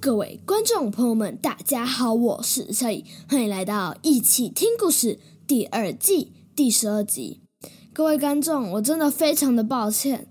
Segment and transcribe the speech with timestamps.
[0.00, 7.42] 各位观众朋友们，大家好，我是小雨，欢迎来到一起听故事第二季第十二集。
[7.92, 10.26] 各位观众，我真的非常的抱歉，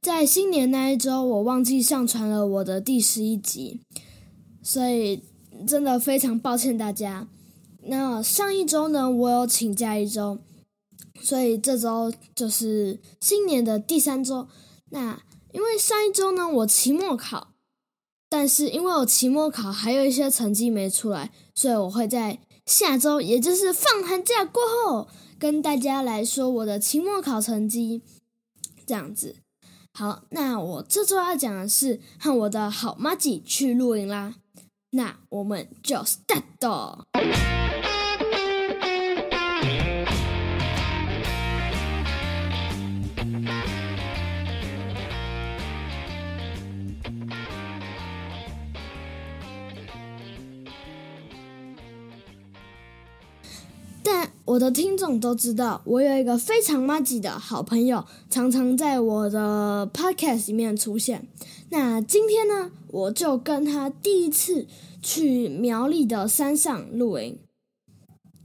[0.00, 3.80] 在新年那一周，我忘记上传了我的第十一集，
[4.60, 5.22] 所以
[5.68, 7.28] 真的非常抱歉大家。
[7.84, 10.40] 那上一周呢，我有请假一周，
[11.20, 14.48] 所以这周就是新年的第三周。
[14.90, 17.51] 那因为上一周呢，我期末考。
[18.32, 25.06] 但是因为我期末考还有一些成绩没出来，所以我会在下周，也就是放寒假过后，
[25.38, 28.00] 跟大家来说我的期末考成绩。
[28.86, 29.36] 这样子，
[29.92, 34.36] 好，那我这周要讲的是和我的好妈子去露营啦。
[34.92, 37.61] 那我们就 start。
[54.04, 61.28] 但我的听众都知道，我有一个非常麻吉的好朋友，常常在我的 podcast 里面出现。
[61.70, 64.66] 那今天呢，我就跟他第一次
[65.00, 67.38] 去苗栗的山上露营。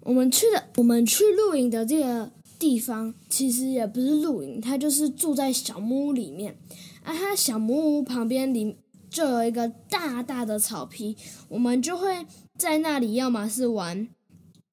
[0.02, 6.58] 我们去的，我们去露营的这个地方，其实也不是露营，他就是住在小木屋里面。
[7.04, 8.78] 啊，他小木屋旁边里
[9.10, 11.18] 就有一个大大的草皮，
[11.50, 12.26] 我们就会
[12.58, 14.08] 在那里，要么是玩。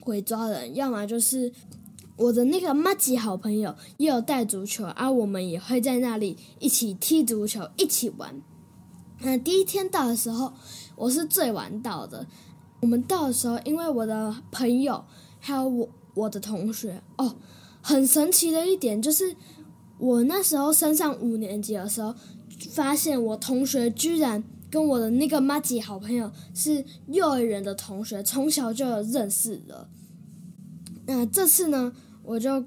[0.04, 1.50] 鬼抓人，要么就是
[2.16, 8.40] 我的那个麻吉好朋友也有带足球，而、啊、我们也会在那里一起踢足球，一起玩。
[9.20, 10.52] 那第一天到的时候，
[10.94, 12.26] 我是最晚到的。
[12.80, 15.02] 我们到的时候，因为我的朋友
[15.40, 17.36] 还有我我的同学哦，
[17.80, 19.34] 很神奇的一点就是，
[19.98, 22.14] 我那时候升上五年级的时候，
[22.70, 24.44] 发现我同学居然。
[24.74, 29.88] 跟我的那个麻吉好朋友是幼儿园的同学，从小就认识了。
[31.06, 31.94] 那这次呢，
[32.24, 32.64] 我就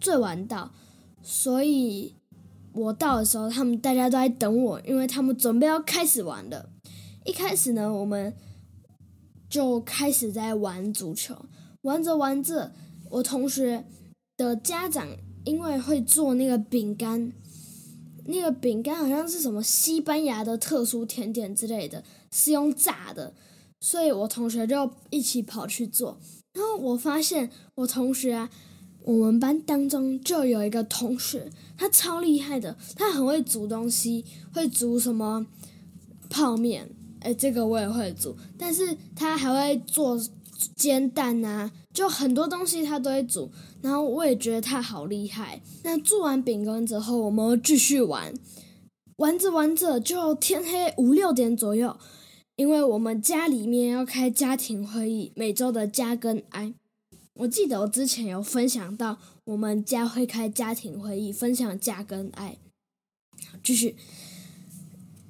[0.00, 0.72] 最晚到，
[1.22, 2.14] 所以
[2.72, 6.70] 我到的时候，他们大家都在等我，因为他们准备要开始玩了。
[7.26, 8.34] 一开始呢，我们
[9.50, 11.36] 就开始在玩足球，
[11.82, 12.72] 玩着玩着，
[13.10, 13.84] 我同学
[14.38, 15.06] 的家长
[15.44, 17.34] 因为会做那个饼干。
[18.26, 23.34] 那个饼干好像是什么西班牙的特殊甜点之类的，是用炸的，
[23.80, 26.18] 所以我同学就一起跑去做。
[26.52, 28.50] 然后我发现我同学啊，
[29.04, 35.46] 我们班当中就有一个同学，他超厉害的，他很会煮东西，会煮什么
[36.28, 36.88] 泡面，
[37.20, 40.20] 哎，这个我也会煮，但是他还会做
[40.76, 41.72] 煎蛋啊。
[41.92, 43.50] 就很多东西他都会煮，
[43.82, 45.60] 然后我也觉得他好厉害。
[45.84, 48.32] 那做完饼干之后，我们继续玩，
[49.16, 51.98] 玩着玩着就天黑五六点左右，
[52.56, 56.72] 因为我们家里面要开家庭会议，每周的家跟哀。
[57.34, 62.56] 我记得我之前有分享到，我们家会开家庭会议，分享家跟爱。
[63.62, 63.96] 继续，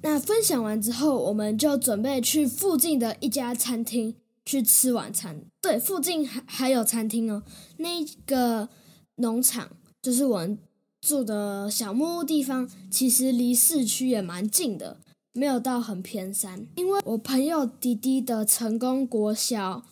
[0.01, 4.15] 那分享完之后，我们就准备去附近的一家餐厅。
[4.45, 7.43] 去吃晚餐，对，附近还还有餐厅哦。
[7.77, 8.67] 那个
[9.15, 10.59] 农场就是我们
[11.01, 14.99] 住的小木屋地方，其实离市区也蛮近的，
[15.31, 16.67] 没有到很偏山。
[16.75, 19.85] 因为我朋友弟弟的成功国小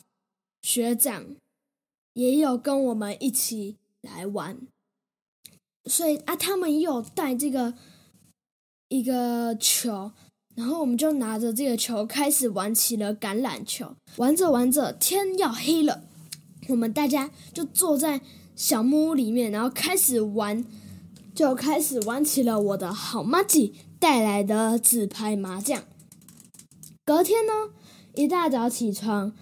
[0.61, 1.35] 学长
[2.13, 4.59] 也有跟我们一起来玩，
[5.85, 7.73] 所以啊，他们也有带这个
[8.89, 10.11] 一个球。
[10.53, 16.03] 然后我们就拿着这个球开始玩起了橄榄球，玩着玩着天要黑了，
[16.67, 18.21] 我们大家就坐在
[18.55, 20.63] 小木屋里面，然后开始玩，
[21.33, 25.81] 就开始玩起了我的好妈吉带来的纸牌麻将。
[27.05, 27.53] 隔天呢，
[28.15, 29.33] 一大早起床，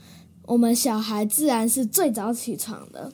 [0.44, 3.12] 我们小孩自然是最早起床的，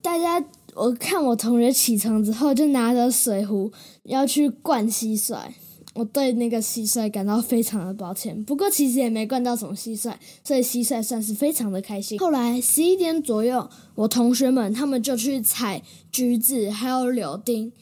[0.00, 0.44] 大家
[0.74, 3.72] 我看我同学起床之后就拿着水壶
[4.04, 5.48] 要去灌蟋蟀。
[5.94, 10.12] 我对那个蟋蟀感到非常的抱歉，不过其实也没灌到什么蟋蟀，
[10.42, 12.18] 所以蟋蟀算是非常的开心。
[12.18, 17.72] 后来十一点左右，我同学们他们就去采橘子还有柳丁。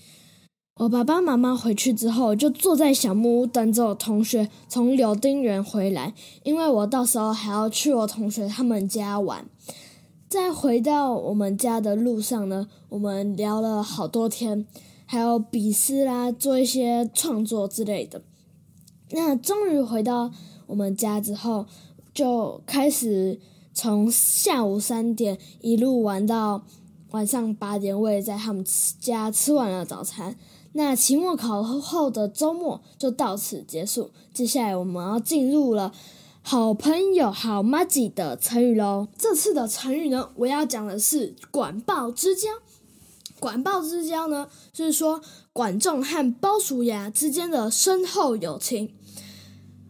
[0.77, 9.47] 我爸爸妈妈回去之后，就坐在小木屋等着我同学从柳丁园回来，因为我到时候还要去我同学他们家玩。
[10.29, 14.67] 在回到我们家的路上呢，我们聊了好多天。
[15.07, 18.23] 还有笔试啦，做一些创作之类的。
[19.11, 20.31] 那终于回到
[20.67, 21.67] 我们家之后，
[22.15, 23.39] 就开始
[23.75, 26.65] 从下午三点一路玩到
[27.11, 27.99] 晚上八点。
[28.01, 28.65] 我也在他们
[28.99, 30.37] 家吃完了早餐。
[30.73, 34.11] 那期末考后的周末就到此结束。
[34.33, 35.93] 接下来我们要进入了
[36.41, 39.09] 好朋友好麻吉的成语喽。
[39.19, 42.49] 这次的成语呢，我要讲的是“管鲍之交”。
[43.43, 45.21] 管鲍之交呢，就是说
[45.53, 48.95] 管仲和鲍叔牙之间的深厚友情。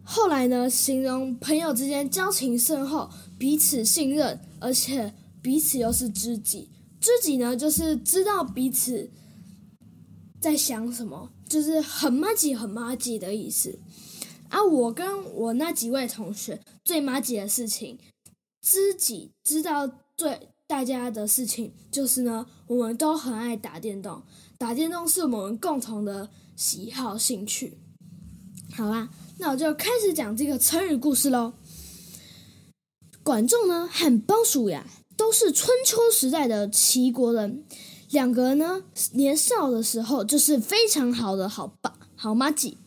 [0.03, 5.13] 后来呢，形容朋友之间交情深厚，彼此信任，而且
[5.43, 6.71] 彼此又是知己。
[6.99, 9.11] 知己呢，就是知道彼此
[10.41, 13.79] 在想什么，就是很麻吉、很麻吉的意思。
[14.49, 17.99] 啊，我跟我那几位同学最麻吉的事情，
[18.63, 24.23] 知己知道最大家的事情，就是呢，我们都很爱打电动，
[24.57, 27.77] 打电动是我们共同的喜好兴趣。
[28.75, 29.11] 好啦。
[29.37, 31.53] 那我就开始讲这个成语故事喽。
[33.23, 37.65] 管仲呢和鲍叔牙都是春秋时代的齐国人，
[38.11, 38.83] 两个呢
[39.13, 42.79] 年少的时候就是非常好的好爸好妈吉。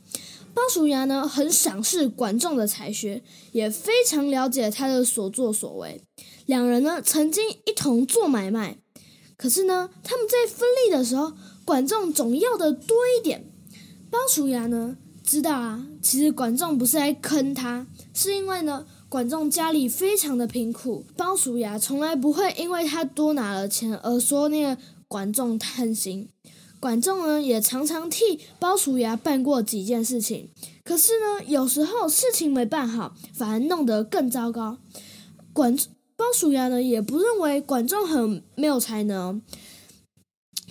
[0.55, 3.21] 鲍叔牙呢很赏识管仲的才学，
[3.51, 6.01] 也非常了解他的所作所为。
[6.45, 8.77] 两人呢曾经一同做买卖，
[9.37, 11.33] 可是呢他们在分利的时候，
[11.63, 13.51] 管仲总要的多一点，
[14.09, 14.97] 鲍叔牙呢。
[15.23, 26.29] 知道啊，其实管仲不是在坑他，是因为呢，管仲家里非常的贫苦，鲍叔牙从来不会因为他多拿了钱而说那个管仲贪心。
[26.79, 30.51] 管仲呢，也常常替鲍叔牙办过几件事情，
[30.83, 34.77] 可是呢，有时候事情没办好，反而弄得更糟糕。
[35.51, 35.75] 管
[36.17, 39.41] 鲍叔牙呢，也不认为管仲很没有才能，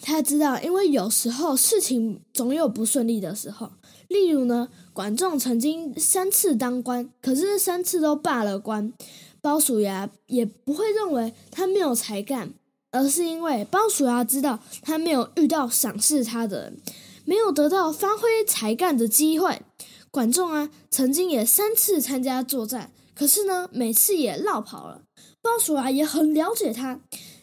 [0.00, 3.72] 他知道，因为有时候事情总有不顺利的时候。
[4.08, 8.92] 例如呢，管仲曾经三次当官，可是三次都罢了官。
[9.40, 12.54] 鲍叔牙也不会认为他没有才干，
[12.90, 16.80] 而是因为鲍叔牙知道他没有遇到赏识他的人，
[17.24, 19.60] 没有得到发挥才干的机会。
[20.10, 25.02] 管仲啊，曾经也三次参加作战，可是呢，每次也落跑了。
[25.40, 27.00] 鲍叔牙也很了解他，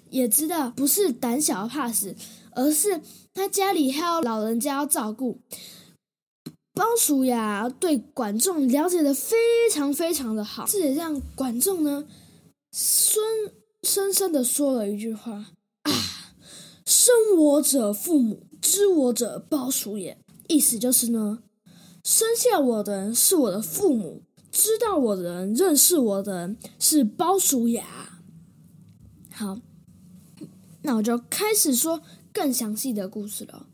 [0.09, 2.15] 也知道不是胆小怕死，
[2.51, 3.01] 而是
[3.33, 5.39] 他家里还有老人家要照顾。
[6.73, 9.38] 鲍叔牙对管仲了解的非
[9.71, 12.07] 常非常的好，这也让管仲呢，
[12.71, 13.21] 深
[13.83, 15.31] 深深的说了一句话
[15.83, 15.91] 啊
[16.85, 21.44] ：“生我者父母，知我者鲍叔也。”意思就是呢，
[22.03, 24.23] 生下我的人是我的父母，
[24.61, 27.83] 知道我的人、认识我的人是鲍叔牙。
[29.33, 29.57] 好，
[30.83, 33.65] 那我就开始说更详细的故事了。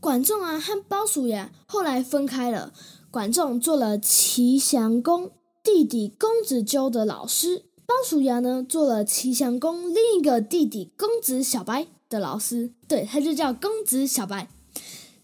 [0.00, 2.72] 管仲啊和鲍叔牙后来分开了，
[3.12, 5.30] 管仲做了齐襄公
[5.62, 14.50] 弟弟公子纠的老师，鲍叔牙呢做了齐襄公另一个弟弟公子小白的老师，对，他就叫公子小白。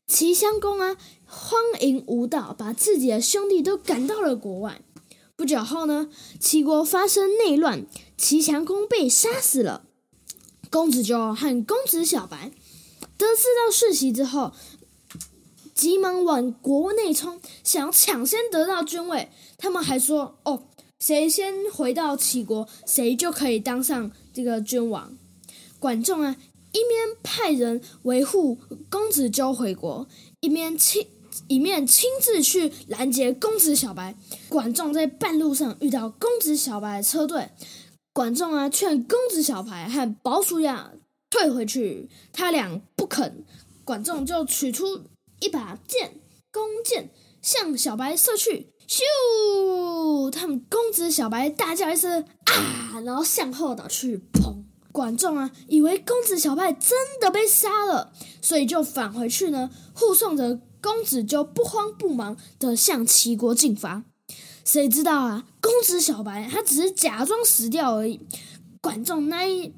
[0.06, 4.80] 齐襄公啊荒淫无道，把自己的兄弟都赶到了国外。
[5.38, 7.86] 不久后呢，齐国发生内乱，
[8.16, 9.84] 齐襄公被杀死了，
[10.68, 12.50] 公子纠和公子小白。
[13.16, 14.50] 得知到讯息之后，
[15.72, 19.28] 急忙往国内冲，想要抢先得到君位。
[19.56, 20.64] 他们还说：“哦，
[20.98, 25.16] 谁先回到齐国，谁就可以当上这个君王。”
[25.78, 26.34] 管仲啊，
[26.72, 28.58] 一面派人维护
[28.90, 30.08] 公子纠回国，
[30.40, 31.06] 一面亲
[31.46, 34.14] 一面亲自去拦截公子小白。
[34.48, 37.50] 管仲在半路上遇到公子小白的车队，
[38.12, 40.92] 管仲啊劝公子小白和鲍叔牙。
[41.30, 43.44] 退回去，他俩不肯，
[43.84, 45.02] 管仲就取出
[45.40, 46.14] 一把剑，
[46.50, 47.10] 弓箭
[47.42, 50.30] 向小白射去，咻！
[50.30, 54.62] 他们公子小白大叫一声啊，然后向后倒去，砰！
[54.90, 64.04] 管仲啊，以为公子小白真的被杀了，所以就返回去呢，护送着公子就不慌不忙的向齐国进发。
[64.64, 68.20] 谁知道啊，公子小白他只是假装死掉而已，
[68.80, 69.74] 管仲那一。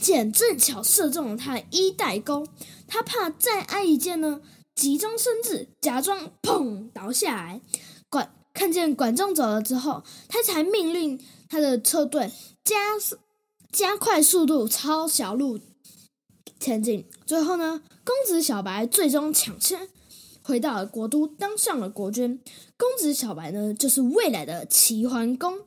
[0.00, 2.46] 箭正巧射中了他的衣带钩，
[2.86, 4.40] 他怕再挨一箭呢，
[4.76, 7.60] 急中生智，假装砰倒下来。
[8.08, 12.30] 管看见管仲走了之后，他才命令他的车队
[12.64, 12.76] 加
[13.72, 15.58] 加快速度抄小路
[16.60, 17.04] 前进。
[17.26, 19.88] 最后呢，公子小白最终抢先
[20.48, 22.40] 回到了国都，当上了国君。
[22.78, 25.58] 公子小白呢，就是未来的齐桓公。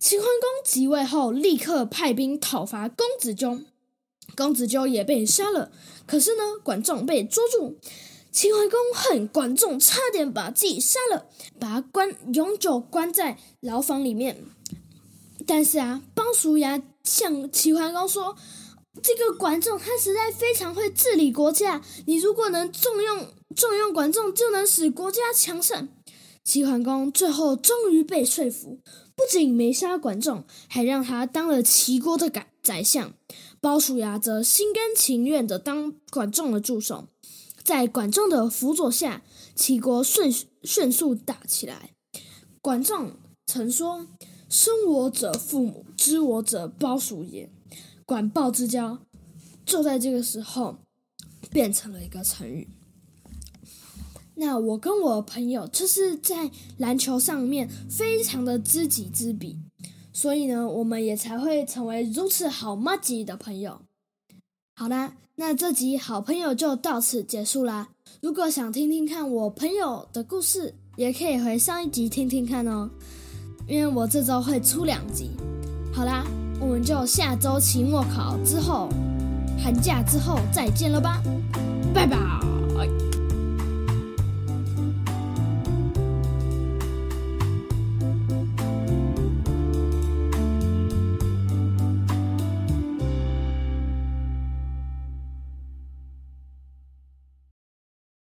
[0.00, 3.60] 齐桓公即位后，立刻派兵讨伐公子纠，
[4.36, 5.70] 公子纠也被杀了。
[6.04, 7.76] 可是呢，管仲被捉住，
[8.32, 11.26] 齐桓公恨管仲，差点把自己杀了，
[11.60, 14.42] 把他关永久关在牢房里面。
[15.46, 18.34] 但是啊，鲍叔牙向齐桓公说
[19.02, 21.82] ：“这个管仲他实在非常会治理国家。
[22.06, 25.88] 你如果能重用重用管仲，就能使国家强盛。
[26.44, 28.78] 齐桓公最后终于被说服，
[29.16, 33.12] 不仅没杀管仲，还让他当了齐国的宰宰相。
[33.60, 37.08] 鲍叔牙则心甘情愿地当管仲的助手。
[37.64, 39.22] 在管仲的辅佐下，
[39.56, 41.90] 齐国迅迅速打起来。
[42.62, 44.06] 管仲曾说
[44.48, 47.50] ：“生我者父母，知我者鲍叔也。”
[48.06, 48.98] 管鲍之交，
[49.64, 50.78] 就在这个时候
[51.50, 52.68] 变成了一个成语。
[54.36, 59.58] 那我跟我朋友就是在篮球上面非常的知己知彼，
[60.12, 63.80] 所以呢，我们也才会成为如此好麻吉的朋友。
[64.76, 67.88] 好啦，那这集好朋友就到此结束啦。
[68.20, 72.88] 如果想听听看我朋友的故事，也可以回上一集听听看哦，
[73.66, 75.30] 因为我这周会出两集。
[75.92, 76.24] 好啦。
[76.58, 78.88] 我们就下周期末考之后，
[79.62, 81.20] 寒假之后再见了吧，
[81.94, 82.16] 拜拜。